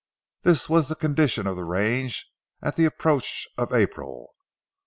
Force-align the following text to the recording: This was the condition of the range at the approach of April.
This 0.41 0.67
was 0.67 0.87
the 0.87 0.95
condition 0.95 1.45
of 1.45 1.55
the 1.55 1.63
range 1.63 2.25
at 2.59 2.75
the 2.75 2.85
approach 2.85 3.47
of 3.55 3.71
April. 3.71 4.33